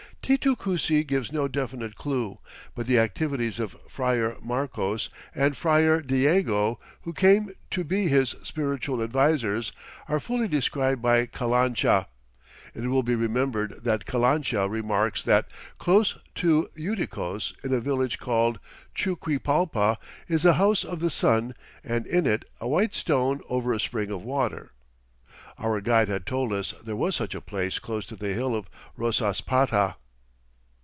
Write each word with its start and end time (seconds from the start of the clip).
Titu 0.23 0.55
Cusi 0.55 1.03
gives 1.03 1.33
no 1.33 1.49
definite 1.49 1.95
clue, 1.97 2.39
but 2.73 2.87
the 2.87 2.97
activities 2.99 3.59
of 3.59 3.75
Friar 3.89 4.37
Marcos 4.39 5.09
and 5.35 5.57
Friar 5.57 5.99
Diego, 5.99 6.79
who 7.01 7.11
came 7.11 7.53
to 7.71 7.83
be 7.83 8.07
his 8.07 8.29
spiritual 8.41 9.01
advisers, 9.03 9.73
are 10.07 10.21
fully 10.21 10.47
described 10.47 11.01
by 11.01 11.25
Calancha. 11.25 12.07
It 12.73 12.87
will 12.87 13.03
be 13.03 13.13
remembered 13.15 13.83
that 13.83 14.05
Calancha 14.05 14.69
remarks 14.69 15.21
that 15.23 15.49
"close 15.77 16.15
to 16.35 16.69
Uiticos 16.77 17.53
in 17.65 17.73
a 17.73 17.81
village 17.81 18.17
called 18.17 18.57
Chuquipalpa, 18.95 19.97
is 20.29 20.45
a 20.45 20.53
House 20.53 20.85
of 20.85 21.01
the 21.01 21.09
Sun 21.09 21.55
and 21.83 22.07
in 22.07 22.25
it 22.25 22.45
a 22.61 22.69
white 22.69 22.95
stone 22.95 23.41
over 23.49 23.73
a 23.73 23.81
spring 23.81 24.09
of 24.11 24.23
water." 24.23 24.71
Our 25.57 25.81
guide 25.81 26.07
had 26.07 26.25
told 26.25 26.53
us 26.53 26.73
there 26.81 26.95
was 26.95 27.17
such 27.17 27.35
a 27.35 27.41
place 27.41 27.79
close 27.79 28.05
to 28.05 28.15
the 28.15 28.31
hill 28.33 28.55
of 28.55 28.69
Rosaspata. 28.97 29.95